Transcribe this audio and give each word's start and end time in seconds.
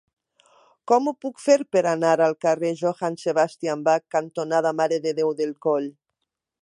Com 0.91 1.09
ho 1.09 1.11
puc 1.25 1.43
fer 1.43 1.57
per 1.75 1.83
anar 1.91 2.13
al 2.27 2.33
carrer 2.45 2.71
Johann 2.79 3.19
Sebastian 3.25 3.85
Bach 3.91 4.07
cantonada 4.17 4.73
Mare 4.81 4.99
de 5.05 5.13
Déu 5.21 5.35
del 5.43 5.53
Coll? 5.69 5.87